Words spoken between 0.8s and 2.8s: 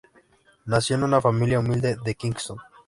en una familia humilde en Kingston.